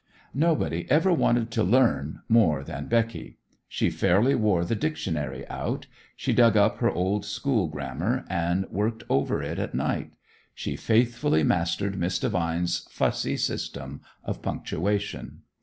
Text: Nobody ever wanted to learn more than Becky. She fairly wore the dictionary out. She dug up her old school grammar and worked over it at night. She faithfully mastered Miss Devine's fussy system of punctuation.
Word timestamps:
Nobody 0.33 0.89
ever 0.89 1.13
wanted 1.13 1.51
to 1.51 1.61
learn 1.63 2.21
more 2.27 2.63
than 2.63 2.87
Becky. 2.87 3.37
She 3.67 3.91
fairly 3.91 4.33
wore 4.33 4.65
the 4.65 4.73
dictionary 4.73 5.47
out. 5.47 5.85
She 6.15 6.33
dug 6.33 6.57
up 6.57 6.77
her 6.79 6.89
old 6.89 7.23
school 7.23 7.67
grammar 7.67 8.25
and 8.27 8.67
worked 8.71 9.03
over 9.11 9.43
it 9.43 9.59
at 9.59 9.75
night. 9.75 10.13
She 10.55 10.75
faithfully 10.75 11.43
mastered 11.43 11.99
Miss 11.99 12.17
Devine's 12.17 12.87
fussy 12.89 13.37
system 13.37 14.01
of 14.23 14.41
punctuation. 14.41 15.43